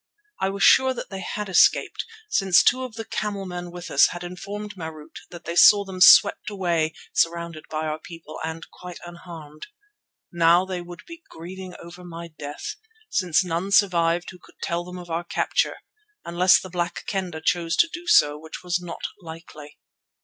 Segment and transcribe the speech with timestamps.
[0.39, 4.23] I was sure that they had escaped, since two of the camelmen with us had
[4.23, 9.67] informed Marût that they saw them swept away surrounded by our people and quite unharmed.
[10.33, 12.77] Now they would be grieving over my death,
[13.11, 15.75] since none survived who could tell them of our capture,
[16.25, 19.77] unless the Black Kendah chose to do so, which was not likely.